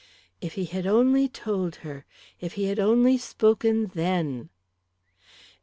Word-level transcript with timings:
If 0.41 0.53
he 0.55 0.65
had 0.65 0.87
only 0.87 1.27
told 1.29 1.75
her; 1.85 2.07
if 2.39 2.53
he 2.53 2.63
had 2.63 2.79
only 2.79 3.19
spoken 3.19 3.91
then! 3.93 4.49